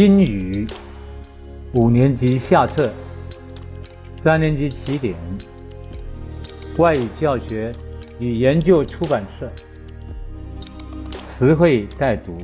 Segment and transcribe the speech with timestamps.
[0.00, 0.66] 英语
[1.74, 2.92] 五年级下册，
[4.22, 5.14] 三年级起点，
[6.78, 7.72] 外语教学
[8.18, 9.50] 与研究出版社，
[11.38, 12.36] 词汇带读。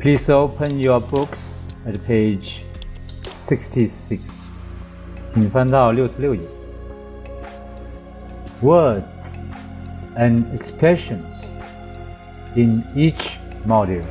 [0.00, 1.38] Please open your books
[1.86, 2.62] at page
[3.48, 4.20] sixty-six，
[5.32, 6.40] 请翻到六十六页。
[8.60, 9.02] Words
[10.16, 11.24] and expressions
[12.54, 14.02] in each module.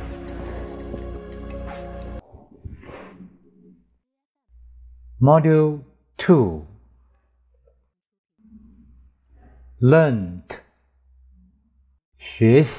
[5.19, 5.83] Module
[6.17, 6.67] Two
[9.79, 10.43] Learned
[12.19, 12.69] 学习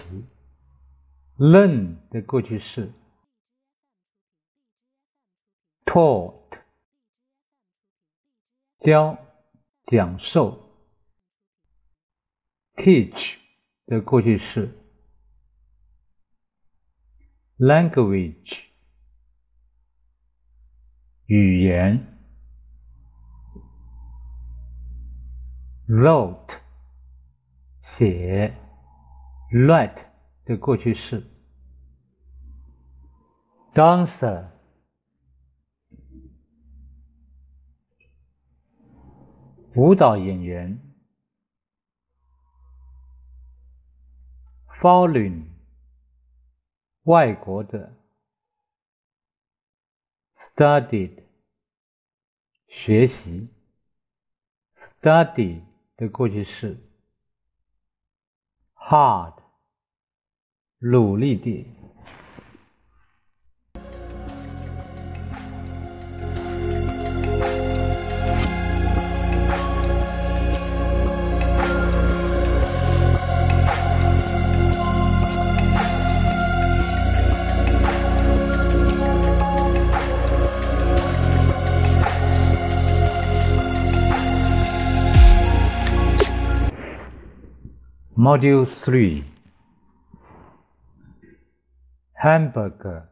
[1.36, 2.92] Learn 的过去式
[5.84, 6.60] Taught
[8.78, 9.18] 教
[9.86, 10.62] 讲授
[12.76, 13.34] Teach
[13.86, 14.78] 的过去式
[17.58, 18.60] Language
[21.26, 22.17] 语言
[25.88, 26.60] wrote
[27.96, 28.54] 写
[29.50, 30.04] ，write
[30.44, 31.26] 的过去式
[33.72, 34.50] ，dancer
[39.74, 40.78] 舞蹈演员
[44.82, 45.46] ，foreign
[47.04, 47.94] 外国的
[50.54, 51.22] ，studied
[52.66, 53.48] 学习
[55.00, 55.67] ，study
[55.98, 56.78] 的过去式
[58.76, 59.34] ，hard，
[60.78, 61.77] 努力地。
[88.17, 89.23] Module 3
[92.13, 93.07] Hamburger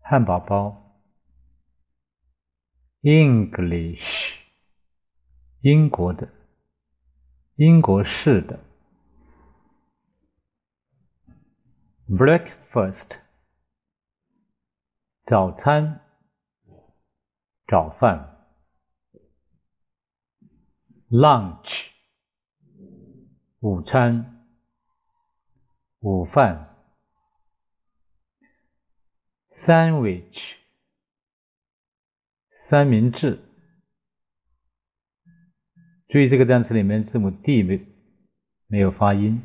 [0.00, 1.00] 汉堡包
[3.00, 4.38] English
[5.62, 6.28] 英国的
[7.56, 8.60] 英国式的
[12.06, 13.18] Breakfast
[15.24, 16.00] 早餐
[17.66, 18.46] 早饭
[21.08, 21.87] Lunch
[23.61, 24.45] 午餐、
[25.99, 26.77] 午饭
[29.65, 30.55] ，sandwich，
[32.69, 33.43] 三明治。
[36.07, 37.85] 注意这个单词里面字母 d 没
[38.67, 39.43] 没有发音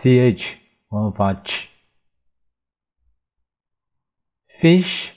[0.00, 0.58] ，ch
[0.90, 1.66] 我们发 ch。
[4.60, 5.10] fish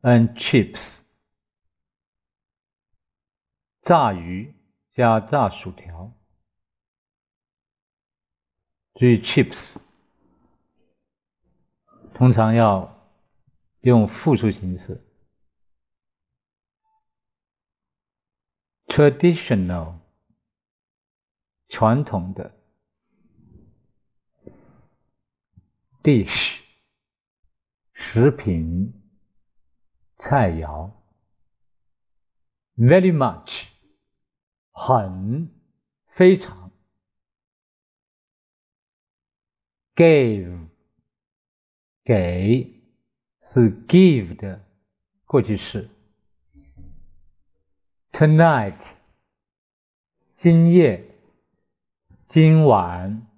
[0.00, 0.99] and chips。
[3.90, 4.54] 炸鱼
[4.92, 6.12] 加炸薯条，
[8.94, 9.58] 注意 chips
[12.14, 13.10] 通常要
[13.80, 15.04] 用复数形式。
[18.86, 19.96] traditional
[21.68, 22.54] 传统的
[26.04, 26.60] dish
[27.92, 28.92] 食品
[30.16, 30.92] 菜肴
[32.76, 33.69] very much
[34.80, 35.50] 很，
[36.08, 36.70] 非常。
[39.94, 40.68] gave，
[42.02, 42.80] 给，
[43.52, 44.64] 是 give 的
[45.26, 45.90] 过去式。
[48.12, 48.78] tonight，
[50.40, 51.04] 今夜，
[52.30, 53.29] 今晚。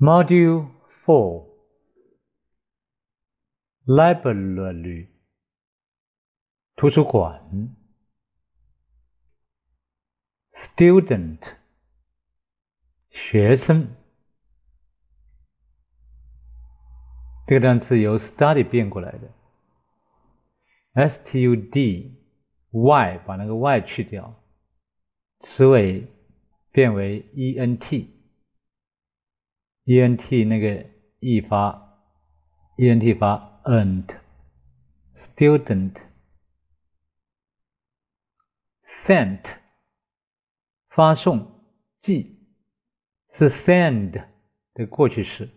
[0.00, 0.68] Module
[1.04, 1.48] four,
[3.84, 5.08] Library
[6.76, 7.74] 图书馆
[10.54, 11.40] Student
[13.10, 13.96] 学生
[17.48, 19.32] 这个单词由 study 变过来的
[20.92, 22.14] ，S-T-U-D
[22.70, 24.36] Y 把那个 Y 去掉，
[25.40, 26.06] 词尾
[26.70, 28.17] 变为 E-N-T。
[29.88, 30.86] E n t 那个
[31.18, 31.98] e 发
[32.76, 34.04] ，e n t 发，and
[35.34, 35.94] student
[39.06, 39.40] sent
[40.90, 41.64] 发送
[42.02, 42.38] 寄
[43.38, 44.26] 是 send
[44.74, 45.48] 的过去式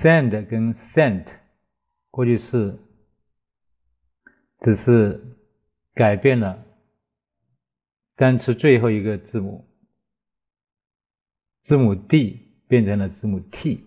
[0.00, 1.24] ，send 跟 sent
[2.10, 2.80] 过去式
[4.64, 5.38] 只是
[5.94, 6.66] 改变了
[8.16, 9.67] 单词最后一个字母，
[11.68, 13.84] 字母 D 变成了字母 T，CD。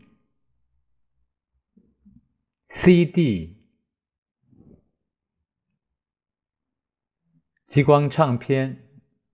[7.69, 8.87] 激光唱片、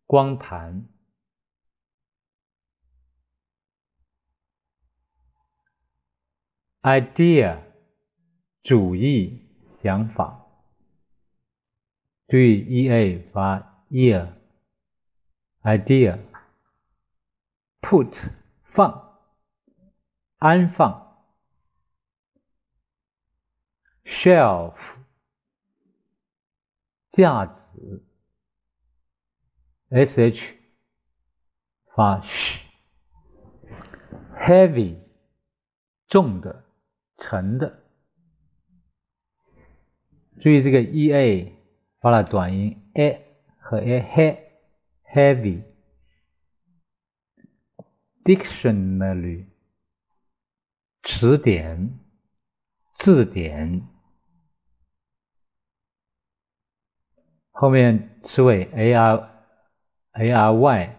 [0.05, 0.87] 光盘、
[6.83, 7.63] idea、
[8.63, 9.41] 主意、
[9.83, 10.45] 想法，
[12.27, 14.31] 对 e a 发 ear，idea、
[17.87, 18.13] put
[18.73, 19.17] 放、
[20.39, 21.23] 安放、
[24.03, 24.75] shelf
[27.13, 28.03] 架子。
[29.89, 30.41] sh
[31.95, 32.19] 发
[34.35, 34.97] sh，heavy
[36.09, 36.65] 重的、
[37.17, 37.83] 沉的。
[40.41, 41.53] 注意这个 ea
[42.01, 43.25] 发了短音 a
[43.59, 44.39] 和 a he
[45.09, 45.76] heavy。
[48.27, 49.45] Dictionary
[51.03, 51.97] 词典、
[52.99, 53.87] 字典。
[57.51, 59.37] 后面词尾 ar。
[60.17, 60.95] a r y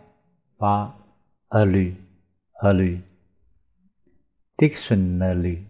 [0.59, 0.95] 发
[1.49, 1.97] a l y
[2.63, 3.03] a l y
[4.57, 5.67] dictionary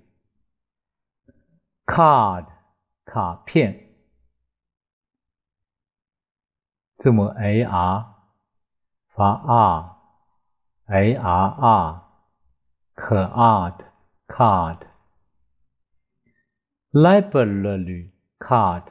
[1.86, 2.46] card
[3.06, 3.88] 卡片
[6.98, 8.04] 字母 a r
[9.14, 9.97] 发 r
[10.90, 12.02] a r r
[12.94, 13.84] 可 art
[14.26, 14.86] card
[16.92, 18.84] library card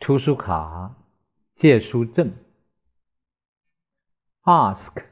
[0.00, 0.96] 图书卡
[1.56, 2.34] 借书证。
[4.42, 5.04] ask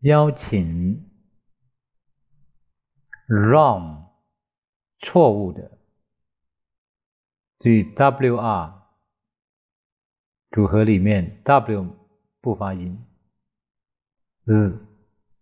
[0.00, 1.10] 邀请
[3.28, 4.06] ，wrong
[5.00, 5.78] 错误的，
[7.58, 8.86] 注意 w r
[10.52, 11.86] 组合里面 w
[12.40, 13.05] 不发音
[14.46, 14.78] ，z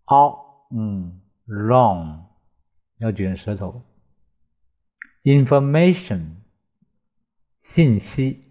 [0.06, 2.24] o 嗯，long，
[2.98, 3.82] 要卷舌头
[5.22, 6.36] ，information
[7.68, 8.42] 信息。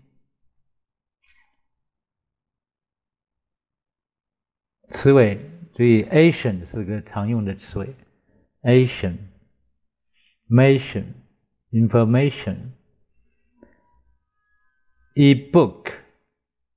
[4.89, 7.95] 词尾注意，Asian 是个常用的词尾
[8.61, 9.17] ，Asian、
[10.47, 11.13] Mation、
[11.71, 12.73] Information、
[15.15, 15.91] E-book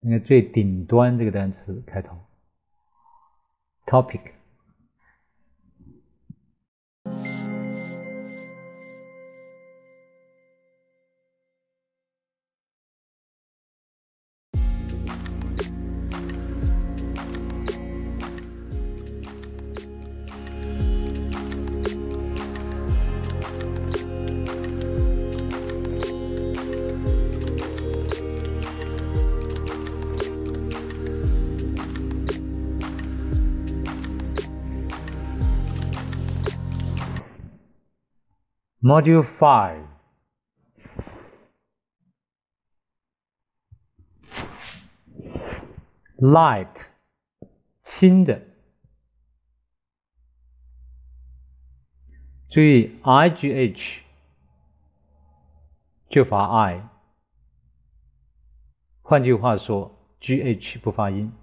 [0.00, 2.16] 应该最顶端这个单词开头
[3.86, 4.39] topic。
[38.89, 39.87] Module 5
[46.17, 46.69] Light
[47.83, 48.41] 新的，
[52.49, 54.03] 注意 I G H
[56.09, 56.87] 就发 I，
[59.01, 61.33] 换句话说 G H 不发音。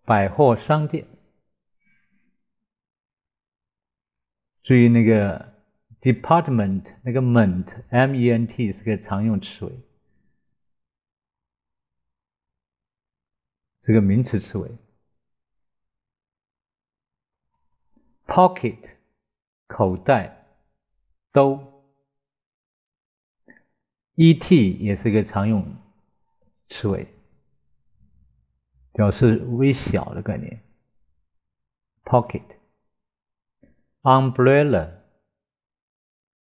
[0.05, 1.07] 百货商店。
[4.63, 5.55] 注意那个
[6.01, 9.81] department 那个 ment m e n t 是个常用词尾，
[13.83, 14.88] 是个名词词尾。
[18.29, 18.77] Pocket
[19.67, 20.45] 口袋
[21.33, 21.83] 兜
[24.15, 25.75] ，e t 也是个常用
[26.69, 27.07] 词尾，
[28.93, 30.61] 表示微小的概念。
[32.05, 32.43] pocket。
[34.01, 34.91] umbrella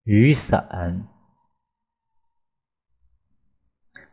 [0.03, 1.07] 雨伞，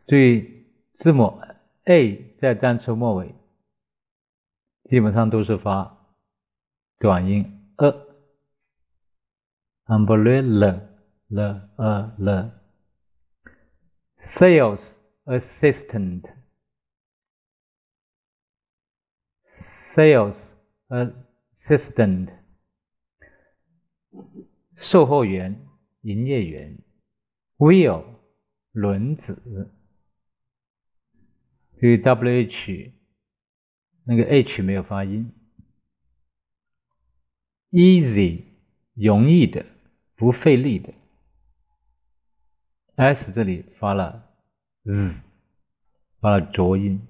[0.07, 0.65] 注意
[0.99, 1.39] 字母
[1.85, 3.33] a 在单词末尾
[4.89, 5.97] 基本上都是发
[6.99, 8.07] 短音 a。
[9.89, 10.89] umbrella
[11.29, 12.51] the a the
[14.37, 14.81] sales
[15.25, 16.25] assistant
[19.95, 20.35] sales
[20.89, 22.29] assistant
[24.75, 25.65] 售货员、
[26.01, 26.77] 营业员
[27.57, 28.03] ，wheel
[28.73, 29.71] 轮子，
[31.79, 32.93] 对于 W H
[34.03, 35.31] 那个 H 没有发音
[37.77, 38.41] ，easy
[38.95, 39.65] 容易的、
[40.15, 40.93] 不费力的
[42.95, 44.29] ，S 这里发了
[44.83, 45.13] z，
[46.19, 47.07] 发了浊音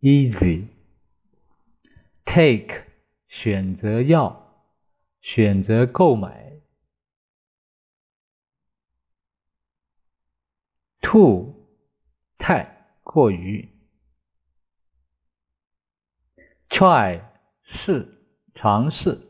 [0.00, 0.66] ，easy，take
[3.28, 4.40] 选择要。
[5.20, 6.60] 选择购买
[11.00, 11.54] ，too
[12.38, 13.68] 太过于
[16.68, 17.22] ，try
[17.62, 18.08] 试
[18.54, 19.29] 尝试。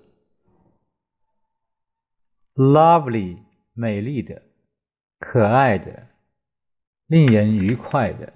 [2.61, 3.39] ，lovely
[3.73, 4.43] 美丽的、
[5.19, 6.09] 可爱的、
[7.07, 8.35] 令人愉快的。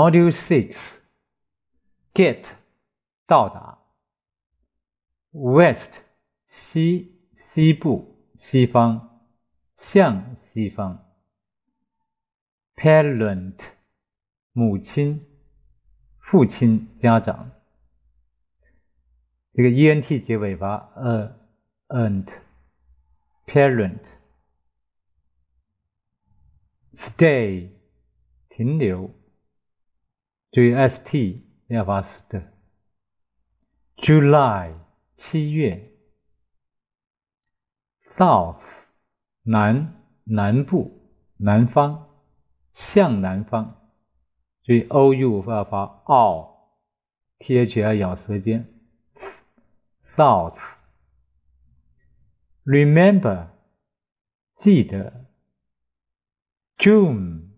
[0.00, 0.78] Module Six
[2.14, 2.46] Get
[3.26, 3.80] 到达
[5.32, 5.92] West
[6.48, 7.20] 西
[7.52, 9.20] 西部西方
[9.76, 11.04] 向西方
[12.76, 13.58] Parent
[14.52, 15.26] 母亲
[16.18, 17.50] 父亲家长
[19.52, 21.36] 这个 e n t 结尾吧 a
[21.88, 22.32] a n t
[23.44, 24.00] parent
[26.96, 27.68] Stay
[28.48, 29.19] 停留。
[30.52, 32.42] 注意 st 要发 st。
[33.98, 34.74] July
[35.16, 35.92] 七月
[38.16, 38.60] ，South
[39.44, 42.08] 南南部南方
[42.74, 43.76] 向南方，
[44.64, 48.66] 注意 o u 要发 o，t h 要咬舌尖
[50.16, 50.58] ，South。
[52.64, 53.50] Remember
[54.56, 55.26] 记得
[56.76, 57.50] ，June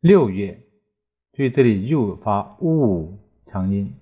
[0.00, 0.65] 六月。
[1.36, 3.94] 所以这里又发呜长音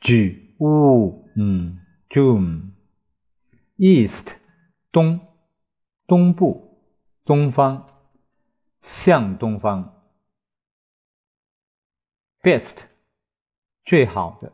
[0.00, 2.78] ，j 呜嗯，June，East
[4.92, 5.20] 东
[6.06, 6.78] 东部
[7.24, 7.90] 东方。
[8.84, 10.02] 向东方
[12.42, 12.76] ，Best
[13.84, 14.52] 最好的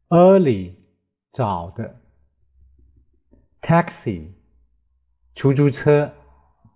[0.09, 0.75] early
[1.35, 1.99] 早的。
[3.61, 4.29] taxi
[5.35, 6.13] 出租车、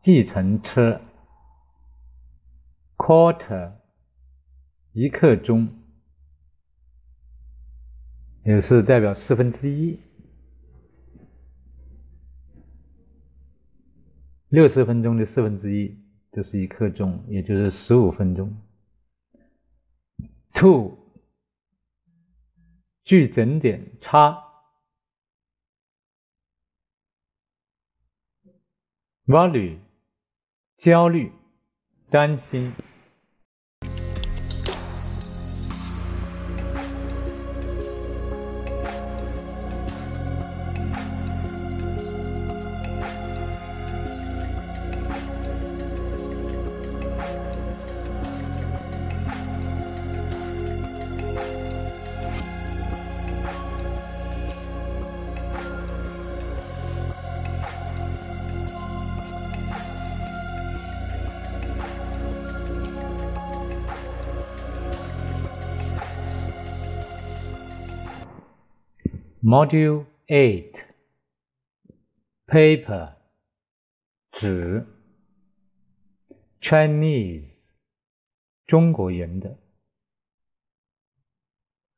[0.03, 1.01] 计程车。
[2.97, 3.73] quarter
[4.93, 5.69] 一刻钟。
[8.45, 9.99] 也是代表四分之一，
[14.47, 15.99] 六十分钟的四分之一
[16.31, 18.57] 就是一刻钟，也就是十五分钟。
[20.53, 20.97] two，
[23.03, 24.41] 距整点差
[29.29, 29.77] value
[30.79, 31.31] 焦虑
[32.09, 32.73] 担心
[69.49, 70.75] Module Eight.
[72.45, 73.15] Paper.
[74.33, 74.85] 纸。
[76.61, 77.49] Chinese.
[78.67, 79.57] 中国人的，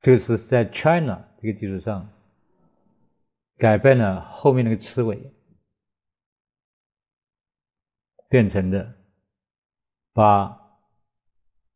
[0.02, 2.14] 就是在 China 这个基础上
[3.58, 5.34] 改变了后面那个词尾，
[8.30, 8.94] 变成的，
[10.14, 10.80] 把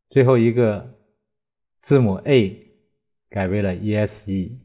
[0.09, 0.97] 最后一个
[1.81, 2.71] 字母 A
[3.27, 4.59] 改为了 ESE。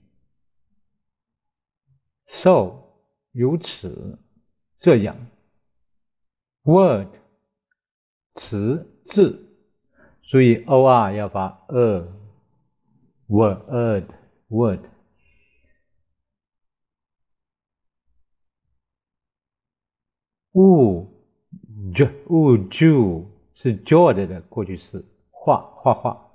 [2.33, 2.85] So，
[3.33, 4.19] 如此，
[4.81, 5.27] 这样。
[6.62, 7.09] Word，
[8.35, 9.47] 词字，
[10.23, 12.09] 所以 or 要发 a。
[13.29, 14.81] Word，word。
[20.53, 21.12] Would，would，
[23.55, 26.27] 是 George 的过去式，画画画。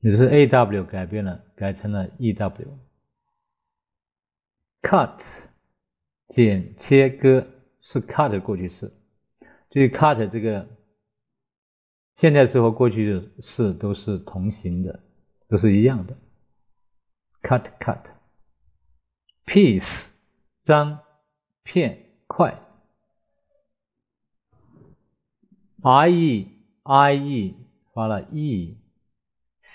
[0.00, 2.78] 也是 a w 改变了，改成了 e w。
[4.82, 5.18] cut
[6.28, 7.46] 剪切割
[7.80, 8.92] 是 cut 的过去式，
[9.70, 10.68] 所以 cut 这个
[12.18, 15.00] 现在式和过去式都是同形的，
[15.48, 16.16] 都是一样的。
[17.42, 18.02] cut cut
[19.46, 20.06] piece
[20.64, 21.00] 张
[21.64, 22.62] 片块。
[25.82, 26.48] i e
[26.82, 27.54] i e
[27.92, 28.76] 发了 e。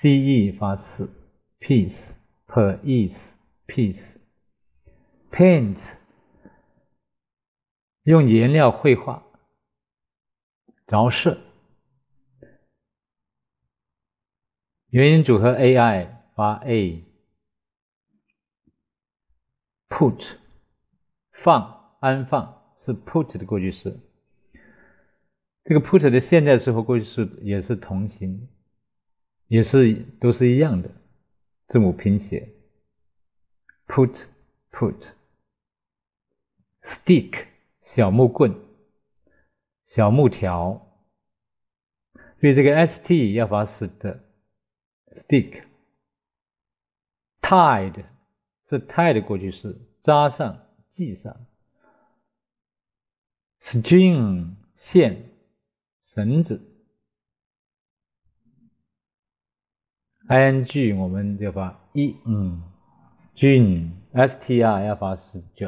[0.02, 1.12] c e 发四
[1.62, 1.96] ，piece
[2.48, 3.14] per is
[3.68, 5.78] piece，paint
[8.04, 9.24] 用颜料绘画，
[10.88, 11.38] 着色，
[14.90, 17.06] 元音组合 a i 发 a，put
[21.44, 24.02] 放安放是 put 的过去式，
[25.64, 28.50] 这个 put 的现在式和过去式也是同形。
[29.48, 30.90] 也是都是一样的。
[31.72, 32.50] 字母拼写
[33.88, 34.14] ，put
[34.72, 34.98] put
[36.82, 37.46] stick
[37.96, 38.54] 小木棍
[39.88, 40.86] 小木条，
[42.42, 44.22] 所以这个 st 要发死的
[45.30, 45.64] stick
[47.42, 48.04] tied
[48.70, 51.46] 是 tied 过去式，扎上系上
[53.62, 55.30] string 线
[56.14, 56.71] 绳子。
[60.32, 62.64] I n g 我们就发一，嗯
[63.36, 65.68] ，g e n s t r 要发十九。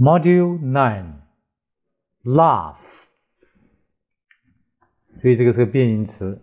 [0.00, 1.20] Module Nine
[2.24, 2.78] Laugh，
[5.20, 6.40] 所以这个是个变音词，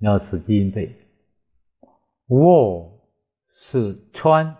[0.00, 0.96] 要死记硬背。
[2.26, 3.02] Wore
[3.70, 4.56] 是穿，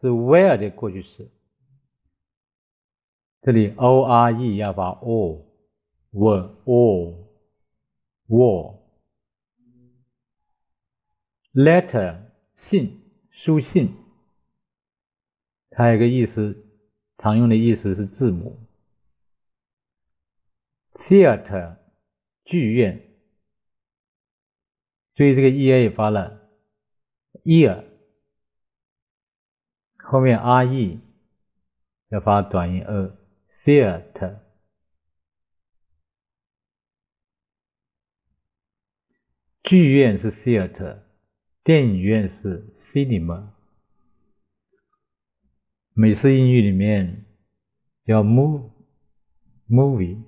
[0.00, 1.30] 是 wear 的过去式。
[3.42, 7.28] 这里 o r e 要发 o，were o
[8.26, 8.80] wore。
[11.52, 13.92] Letter 信，书信，
[15.70, 16.64] 它有个意思。
[17.18, 18.66] 常用的意思是字母。
[20.94, 21.76] Theater
[22.44, 23.02] 剧院，
[25.14, 26.48] 所以这个 e a 发了
[27.44, 27.84] ear，
[29.98, 31.00] 后面 r e
[32.08, 33.12] 要发短音 a。
[33.64, 34.38] Theater
[39.62, 41.00] 剧院是 theater，
[41.62, 43.57] 电影院是 cinema。
[46.00, 47.24] 美式英语里面
[48.04, 48.70] 叫 move
[49.68, 50.22] movie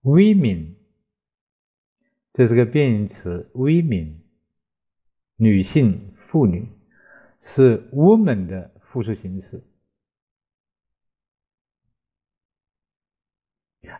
[0.00, 0.76] women，
[2.32, 4.20] 这是个变音词，women。
[5.36, 6.70] 女性妇女
[7.54, 9.62] 是 woman 的复数形式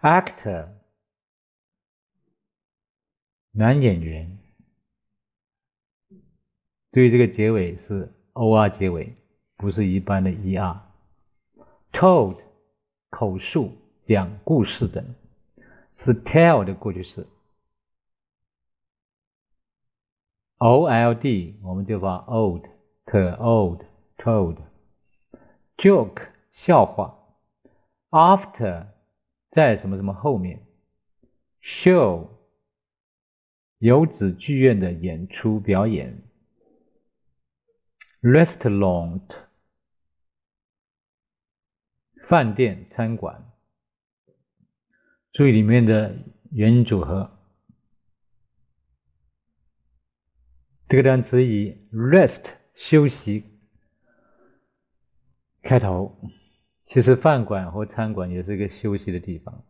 [0.01, 0.71] ，actor
[3.51, 4.39] 男演员，
[6.91, 8.15] 对于这个结尾是。
[8.39, 9.15] O r 结尾，
[9.57, 10.81] 不是一般的 e r。
[11.93, 12.37] told
[13.11, 13.73] 口述、
[14.07, 15.05] 讲故事的，
[16.05, 17.27] 是 tell 的过去式。
[20.59, 23.81] o l d 我们就发 old，t old
[24.17, 24.59] told。
[25.77, 27.19] joke 笑话。
[28.11, 28.87] after
[29.51, 30.61] 在什么什么后面。
[31.61, 32.29] show
[33.79, 36.28] 有指剧院的演出表演。
[38.21, 39.23] Restaurant
[42.29, 43.45] 饭店餐馆，
[45.33, 46.17] 注意里面的
[46.51, 47.31] 元音组合。
[50.89, 53.45] 这个单词以 rest 休息
[55.63, 56.19] 开头，
[56.89, 59.65] 其实饭馆和餐馆也是一个休息的地方。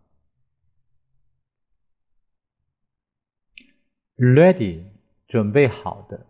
[4.16, 4.84] ready
[5.28, 6.26] 准备好的。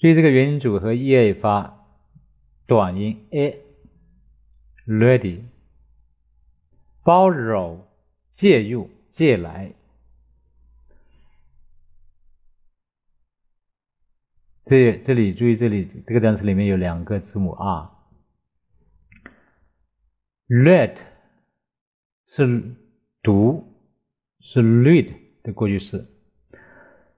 [0.00, 1.76] 注意这个元音组合 e a 发
[2.66, 5.42] 短音 a，ready，
[7.04, 7.86] 包容
[8.34, 9.74] 借入借来，
[14.64, 17.50] 这这里注意这里这个单词里面有两个字母
[20.48, 20.96] r，read
[22.34, 22.74] 是
[23.22, 23.70] 读
[24.40, 26.06] 是 read 的过去式，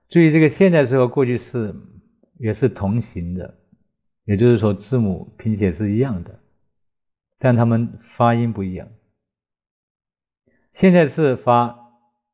[0.09, 1.77] 注意这个现在时和过去式。
[2.43, 3.55] 也是同形的，
[4.25, 6.41] 也就是说字母拼写是一样的，
[7.39, 8.89] 但它们发音不一样。
[10.75, 11.79] 现在是发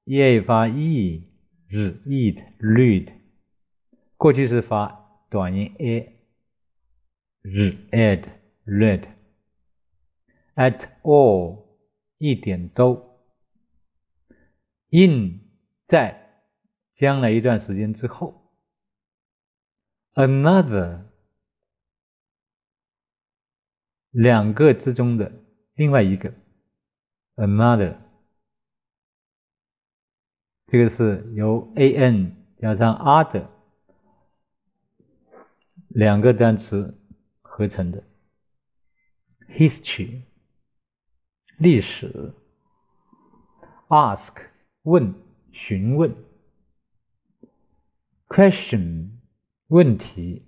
[0.06, 1.28] e 发 e
[1.68, 3.12] 日 eat read，
[4.16, 6.16] 过去是发短音 a
[7.42, 8.24] 日 add
[8.64, 9.08] read
[10.54, 11.66] at all
[12.16, 13.20] 一点都
[14.88, 15.40] in
[15.86, 16.46] 在
[16.96, 18.37] 将来一段时间之后。
[20.18, 21.04] Another，
[24.10, 25.30] 两个之中的
[25.76, 26.34] 另外一个
[27.36, 27.98] ，another，
[30.66, 33.46] 这个是由 an 加上 other
[35.86, 36.98] 两个单词
[37.40, 38.02] 合成的。
[39.46, 40.22] History，
[41.58, 42.34] 历史。
[43.86, 44.34] Ask，
[44.82, 45.14] 问，
[45.52, 46.12] 询问。
[48.26, 49.17] Question。
[49.68, 50.42] 问题，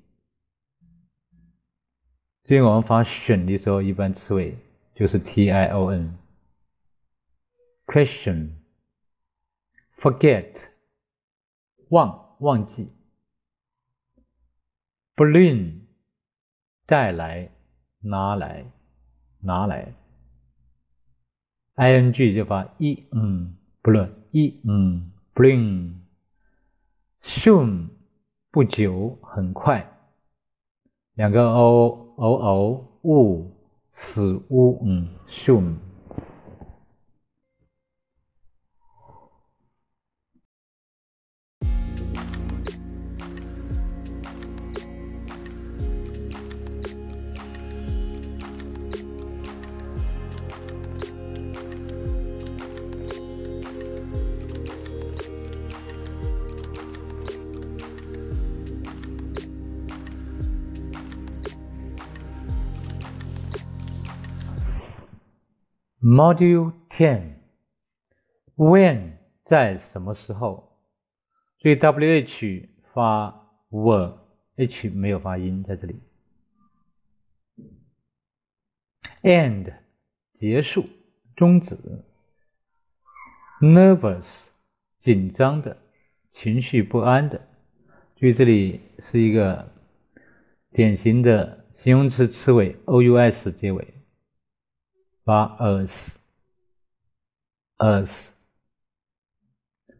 [2.44, 4.56] 所以我们发选的时候，一般词尾
[4.94, 6.16] 就是 t i o n。
[7.86, 10.54] question，forget，
[11.90, 12.88] 忘忘记。
[15.16, 15.80] bring，
[16.86, 17.50] 带来
[18.00, 18.64] 拿来
[19.40, 19.92] 拿来。
[21.74, 25.96] i n g 就发一嗯，不论一嗯，bring。
[27.22, 27.99] soon。
[28.52, 29.88] 不久，很快，
[31.14, 33.52] 两个 o o o 物
[33.94, 35.76] 死物嗯 soon。
[66.20, 67.36] Module Ten
[68.54, 69.12] When
[69.46, 70.76] 在什么时候？
[71.60, 74.18] 所以 WH 发 were
[74.56, 75.98] H 没有发音在这里。
[79.22, 79.72] End
[80.38, 80.84] 结束，
[81.36, 81.78] 终止。
[83.62, 84.26] Nervous
[84.98, 85.78] 紧张的，
[86.32, 87.40] 情绪不安的。
[88.16, 89.72] 注意这里是一个
[90.70, 93.94] 典型的形容词词尾 OUS 结尾。
[95.30, 96.10] 发 us，us。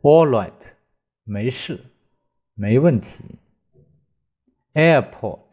[0.02, 0.52] All right，
[1.22, 1.84] 没事，
[2.54, 3.06] 没问题。
[4.74, 5.52] Airport，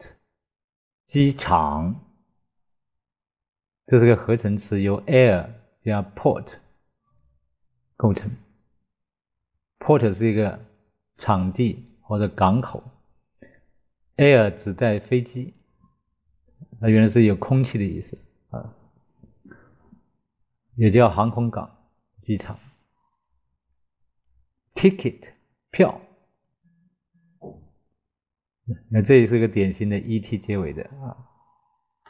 [1.06, 2.00] 机场。
[3.86, 5.50] 这是个合成词，由 air
[5.84, 6.48] 加 port
[7.96, 8.32] 构成。
[9.78, 10.58] port 是一个
[11.18, 12.82] 场地或者港口
[14.16, 15.54] ，air 指代飞机，
[16.80, 18.18] 它原来是有空气的意思
[18.50, 18.74] 啊，
[20.78, 21.76] 也叫航空港、
[22.22, 22.58] 机场。
[24.74, 25.34] ticket
[25.70, 26.00] 票，
[28.88, 31.28] 那这也是个典型的 et 结尾的啊，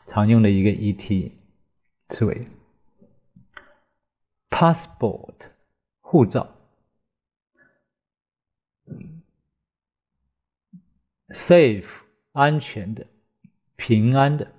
[0.08, 1.32] 常用的一个 et。
[2.10, 2.48] 词尾
[4.48, 5.34] ，passport
[6.00, 6.56] 护照
[11.28, 11.84] ，safe
[12.32, 13.06] 安全的、
[13.76, 14.54] 平安的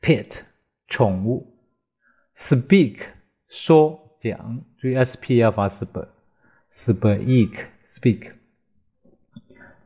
[0.00, 0.44] ，pet
[0.88, 1.57] 宠物
[2.38, 3.00] ，speak
[3.48, 7.66] 说讲，注意 sp 要发 sp，speak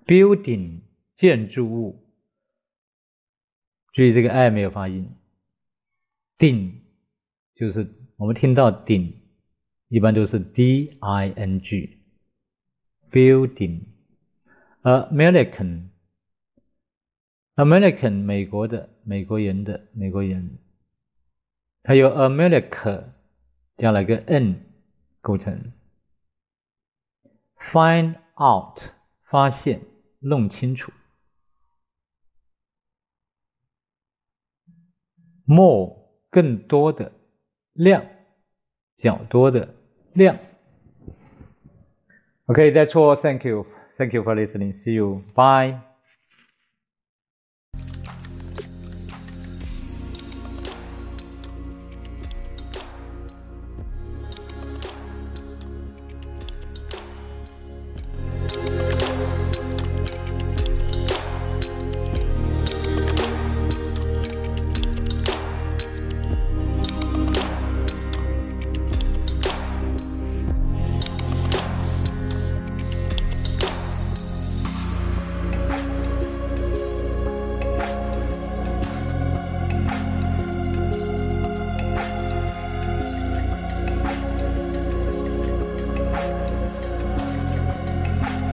[0.07, 0.81] speak，building
[1.17, 2.05] 建筑物，
[3.93, 5.11] 注意这个 i 没有发音。
[6.38, 6.81] 顶
[7.55, 9.15] 就是我们听到顶，
[9.88, 11.99] 一般都是 d i n g
[13.11, 13.83] building。
[14.83, 15.91] American
[17.55, 20.59] American 美国的美国人的美国人，
[21.83, 23.05] 它由 America
[23.77, 24.61] 加了个 n
[25.21, 25.73] 构成。
[27.73, 28.81] Find out
[29.29, 29.81] 发现
[30.21, 30.92] 弄清楚。
[35.45, 35.97] More
[36.31, 37.12] 更多的
[37.73, 38.07] 量，
[38.99, 39.75] 较多的
[40.12, 40.38] 量。
[42.47, 43.21] Okay, that's all.
[43.21, 43.66] Thank you.
[43.97, 44.75] Thank you for listening.
[44.83, 45.23] See you.
[45.35, 45.92] Bye.